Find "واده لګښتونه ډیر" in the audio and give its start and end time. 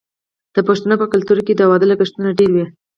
1.69-2.49